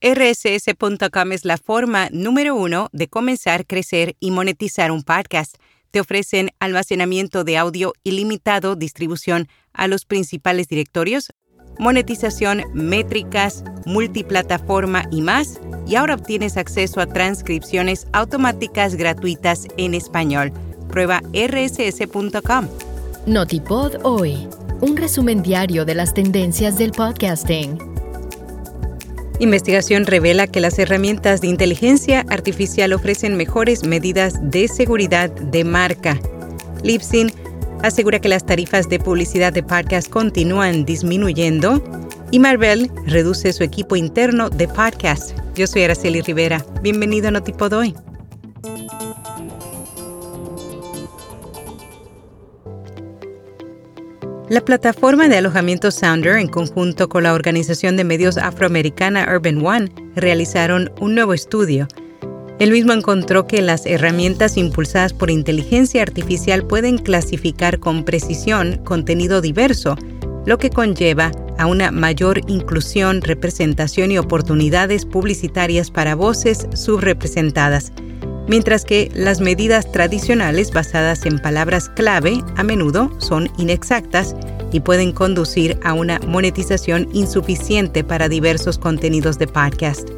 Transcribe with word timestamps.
rss.com 0.00 1.32
es 1.32 1.44
la 1.44 1.58
forma 1.58 2.08
número 2.10 2.54
uno 2.56 2.88
de 2.92 3.08
comenzar, 3.08 3.66
crecer 3.66 4.16
y 4.18 4.30
monetizar 4.30 4.90
un 4.92 5.02
podcast. 5.02 5.56
Te 5.90 6.00
ofrecen 6.00 6.50
almacenamiento 6.58 7.44
de 7.44 7.58
audio 7.58 7.92
ilimitado, 8.02 8.76
distribución 8.76 9.48
a 9.72 9.88
los 9.88 10.06
principales 10.06 10.68
directorios, 10.68 11.32
monetización, 11.78 12.62
métricas, 12.72 13.64
multiplataforma 13.84 15.04
y 15.10 15.20
más. 15.20 15.60
Y 15.86 15.96
ahora 15.96 16.14
obtienes 16.14 16.56
acceso 16.56 17.00
a 17.00 17.06
transcripciones 17.06 18.06
automáticas 18.12 18.94
gratuitas 18.94 19.66
en 19.76 19.94
español. 19.94 20.52
Prueba 20.88 21.20
rss.com. 21.34 22.68
Notipod 23.26 23.96
hoy, 24.02 24.48
un 24.80 24.96
resumen 24.96 25.42
diario 25.42 25.84
de 25.84 25.94
las 25.94 26.14
tendencias 26.14 26.78
del 26.78 26.92
podcasting. 26.92 27.89
Investigación 29.40 30.04
revela 30.04 30.46
que 30.46 30.60
las 30.60 30.78
herramientas 30.78 31.40
de 31.40 31.46
inteligencia 31.46 32.26
artificial 32.28 32.92
ofrecen 32.92 33.38
mejores 33.38 33.86
medidas 33.86 34.34
de 34.42 34.68
seguridad 34.68 35.30
de 35.30 35.64
marca. 35.64 36.20
Libsyn 36.82 37.32
asegura 37.82 38.20
que 38.20 38.28
las 38.28 38.44
tarifas 38.44 38.90
de 38.90 38.98
publicidad 38.98 39.54
de 39.54 39.62
podcast 39.62 40.10
continúan 40.10 40.84
disminuyendo 40.84 41.82
y 42.30 42.38
Marvel 42.38 42.90
reduce 43.06 43.54
su 43.54 43.64
equipo 43.64 43.96
interno 43.96 44.50
de 44.50 44.68
podcast. 44.68 45.34
Yo 45.54 45.66
soy 45.66 45.84
Araceli 45.84 46.20
Rivera. 46.20 46.62
Bienvenido 46.82 47.28
a 47.28 47.30
Notipod 47.30 47.72
hoy. 47.72 47.94
La 54.50 54.64
plataforma 54.64 55.28
de 55.28 55.36
alojamiento 55.36 55.92
Sounder, 55.92 56.36
en 56.36 56.48
conjunto 56.48 57.08
con 57.08 57.22
la 57.22 57.34
organización 57.34 57.96
de 57.96 58.02
medios 58.02 58.36
afroamericana 58.36 59.24
Urban 59.32 59.64
One, 59.64 59.92
realizaron 60.16 60.90
un 61.00 61.14
nuevo 61.14 61.34
estudio. 61.34 61.86
El 62.58 62.72
mismo 62.72 62.92
encontró 62.92 63.46
que 63.46 63.62
las 63.62 63.86
herramientas 63.86 64.56
impulsadas 64.56 65.12
por 65.12 65.30
inteligencia 65.30 66.02
artificial 66.02 66.66
pueden 66.66 66.98
clasificar 66.98 67.78
con 67.78 68.02
precisión 68.04 68.78
contenido 68.84 69.40
diverso, 69.40 69.94
lo 70.46 70.58
que 70.58 70.70
conlleva 70.70 71.30
a 71.56 71.66
una 71.66 71.92
mayor 71.92 72.40
inclusión, 72.48 73.20
representación 73.20 74.10
y 74.10 74.18
oportunidades 74.18 75.06
publicitarias 75.06 75.92
para 75.92 76.16
voces 76.16 76.66
subrepresentadas 76.74 77.92
mientras 78.50 78.84
que 78.84 79.12
las 79.14 79.40
medidas 79.40 79.90
tradicionales 79.92 80.72
basadas 80.72 81.24
en 81.24 81.38
palabras 81.38 81.88
clave 81.88 82.42
a 82.56 82.64
menudo 82.64 83.08
son 83.20 83.48
inexactas 83.58 84.34
y 84.72 84.80
pueden 84.80 85.12
conducir 85.12 85.78
a 85.84 85.94
una 85.94 86.18
monetización 86.26 87.08
insuficiente 87.12 88.02
para 88.02 88.28
diversos 88.28 88.76
contenidos 88.76 89.38
de 89.38 89.46
podcast. 89.46 90.08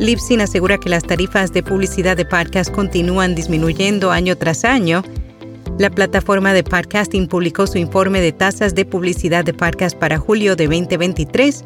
Libsyn 0.00 0.40
asegura 0.40 0.78
que 0.78 0.88
las 0.88 1.04
tarifas 1.04 1.52
de 1.52 1.62
publicidad 1.62 2.16
de 2.16 2.24
podcast 2.24 2.72
continúan 2.72 3.36
disminuyendo 3.36 4.10
año 4.10 4.36
tras 4.36 4.64
año. 4.64 5.04
La 5.78 5.90
plataforma 5.90 6.52
de 6.52 6.64
podcasting 6.64 7.28
publicó 7.28 7.68
su 7.68 7.78
informe 7.78 8.20
de 8.20 8.32
tasas 8.32 8.74
de 8.74 8.84
publicidad 8.84 9.44
de 9.44 9.54
podcast 9.54 9.96
para 9.96 10.18
julio 10.18 10.56
de 10.56 10.66
2023 10.66 11.62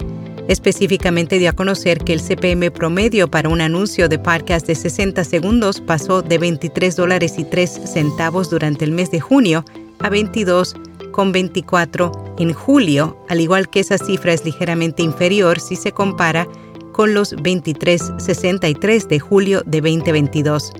Específicamente 0.49 1.39
dio 1.39 1.51
a 1.51 1.53
conocer 1.53 1.99
que 1.99 2.15
el 2.15 2.23
CPM 2.23 2.71
promedio 2.71 3.31
para 3.31 3.51
un 3.51 3.61
anuncio 3.61 4.09
de 4.09 4.19
podcast 4.19 4.67
de 4.67 4.75
60 4.75 5.23
segundos 5.25 5.83
pasó 5.83 6.23
de 6.23 6.39
23 6.39 6.97
dólares 6.97 7.39
y 7.39 7.45
3 7.45 7.83
centavos 7.85 8.49
durante 8.49 8.87
el 8.87 8.93
mes 8.93 9.11
de 9.11 9.21
junio 9.21 9.67
a 9.99 10.09
22,24 10.09 12.37
en 12.39 12.55
julio, 12.55 13.19
al 13.29 13.43
igual 13.43 13.69
que 13.69 13.81
esa 13.81 13.99
cifra 13.99 14.33
es 14.33 14.47
ligeramente 14.47 15.03
inferior 15.03 15.61
si 15.61 15.77
se 15.77 15.93
compara 15.93 16.49
con 16.93 17.13
los 17.13 17.37
23.63 17.37 19.07
de 19.07 19.21
julio 19.21 19.63
de 19.67 19.83
2022. 19.83 20.73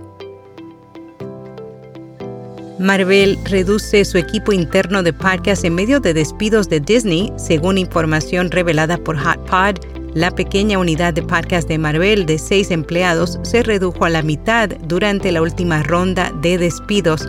Marvel 2.78 3.37
reduce 3.44 4.05
su 4.05 4.19
equipo 4.19 4.53
interno 4.53 5.03
de 5.03 5.12
podcast 5.12 5.65
en 5.65 5.75
medio 5.75 5.99
de 5.99 6.15
despidos 6.15 6.69
de 6.69 6.78
Disney, 6.78 7.33
según 7.37 7.77
información 7.77 8.53
revelada 8.53 8.99
por 8.99 9.16
HotPod. 9.16 9.84
La 10.15 10.31
pequeña 10.31 10.78
unidad 10.78 11.12
de 11.12 11.22
podcast 11.22 11.66
de 11.66 11.77
Marvel 11.77 12.25
de 12.25 12.39
seis 12.39 12.71
empleados 12.71 13.41
se 13.43 13.65
redujo 13.65 14.05
a 14.05 14.11
la 14.11 14.22
mitad 14.22 14.69
durante 14.87 15.33
la 15.33 15.43
última 15.43 15.83
ronda 15.83 16.33
de 16.41 16.56
despidos. 16.56 17.28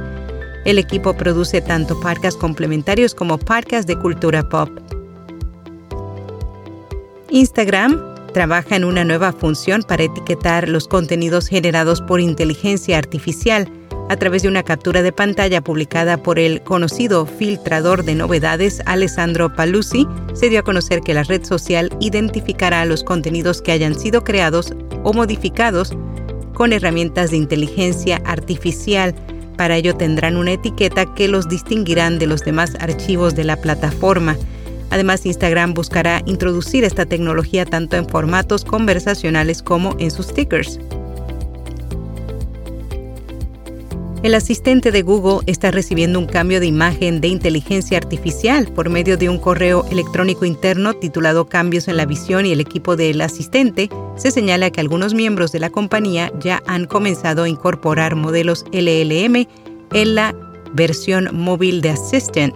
El 0.65 0.77
equipo 0.77 1.17
produce 1.17 1.61
tanto 1.61 1.99
podcasts 1.99 2.39
complementarios 2.39 3.15
como 3.15 3.39
podcasts 3.39 3.87
de 3.87 3.97
cultura 3.97 4.47
pop. 4.47 4.69
Instagram 7.31 7.99
trabaja 8.33 8.75
en 8.75 8.83
una 8.83 9.03
nueva 9.03 9.33
función 9.33 9.81
para 9.81 10.03
etiquetar 10.03 10.69
los 10.69 10.87
contenidos 10.87 11.47
generados 11.47 12.01
por 12.01 12.19
inteligencia 12.19 12.99
artificial 12.99 13.67
a 14.09 14.17
través 14.17 14.41
de 14.41 14.49
una 14.49 14.63
captura 14.63 15.03
de 15.03 15.11
pantalla 15.11 15.61
publicada 15.61 16.17
por 16.17 16.39
el 16.39 16.61
conocido 16.61 17.27
filtrador 17.27 18.03
de 18.03 18.15
novedades 18.15 18.81
Alessandro 18.85 19.53
Paluzzi, 19.55 20.07
se 20.33 20.49
dio 20.49 20.59
a 20.59 20.63
conocer 20.63 21.01
que 21.01 21.13
la 21.13 21.23
red 21.23 21.45
social 21.45 21.95
identificará 22.01 22.83
los 22.85 23.03
contenidos 23.03 23.61
que 23.61 23.71
hayan 23.71 23.97
sido 23.97 24.23
creados 24.23 24.73
o 25.03 25.13
modificados 25.13 25.93
con 26.53 26.73
herramientas 26.73 27.29
de 27.29 27.37
inteligencia 27.37 28.19
artificial. 28.25 29.13
Para 29.55 29.77
ello 29.77 29.95
tendrán 29.95 30.37
una 30.37 30.53
etiqueta 30.53 31.05
que 31.13 31.27
los 31.27 31.47
distinguirán 31.47 32.17
de 32.17 32.27
los 32.27 32.43
demás 32.43 32.73
archivos 32.79 33.35
de 33.35 33.43
la 33.43 33.57
plataforma. 33.57 34.35
Además, 34.89 35.25
Instagram 35.25 35.75
buscará 35.75 36.23
introducir 36.25 36.83
esta 36.83 37.05
tecnología 37.05 37.63
tanto 37.63 37.95
en 37.95 38.09
formatos 38.09 38.65
conversacionales 38.65 39.61
como 39.61 39.95
en 39.99 40.09
sus 40.09 40.27
stickers. 40.27 40.79
El 44.21 44.35
asistente 44.35 44.91
de 44.91 45.01
Google 45.01 45.45
está 45.45 45.71
recibiendo 45.71 46.19
un 46.19 46.25
cambio 46.25 46.59
de 46.59 46.65
imagen 46.65 47.21
de 47.21 47.29
inteligencia 47.29 47.97
artificial 47.97 48.67
por 48.67 48.89
medio 48.89 49.15
de 49.15 49.29
un 49.29 49.37
correo 49.37 49.85
electrónico 49.91 50.43
interno 50.43 50.93
titulado 50.93 51.47
Cambios 51.47 51.87
en 51.87 51.95
la 51.95 52.05
visión 52.05 52.45
y 52.45 52.51
el 52.51 52.59
equipo 52.59 52.97
del 52.97 53.21
asistente. 53.21 53.89
Se 54.17 54.31
señala 54.31 54.71
que 54.71 54.81
algunos 54.81 55.13
miembros 55.13 55.53
de 55.53 55.61
la 55.61 55.69
compañía 55.69 56.33
ya 56.37 56.61
han 56.67 56.85
comenzado 56.85 57.43
a 57.43 57.49
incorporar 57.49 58.15
modelos 58.15 58.65
LLM 58.73 59.47
en 59.93 60.15
la 60.15 60.35
versión 60.73 61.29
móvil 61.31 61.79
de 61.79 61.91
Assistant. 61.91 62.55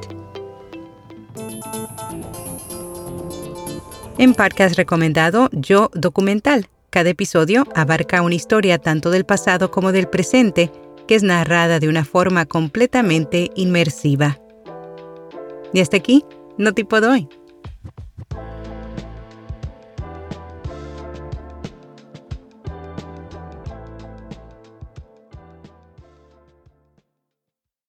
En 4.17 4.33
podcast 4.33 4.75
recomendado, 4.75 5.49
Yo 5.53 5.89
Documental. 5.93 6.67
Cada 6.89 7.09
episodio 7.09 7.65
abarca 7.73 8.21
una 8.21 8.35
historia 8.35 8.79
tanto 8.79 9.11
del 9.11 9.25
pasado 9.25 9.71
como 9.71 9.93
del 9.93 10.09
presente 10.09 10.69
que 11.07 11.15
es 11.15 11.23
narrada 11.23 11.79
de 11.79 11.89
una 11.89 12.05
forma 12.05 12.45
completamente 12.45 13.51
inmersiva. 13.55 14.39
Y 15.73 15.81
hasta 15.81 15.97
aquí, 15.97 16.23
no 16.57 16.73
tipo 16.73 17.01
doy. 17.01 17.27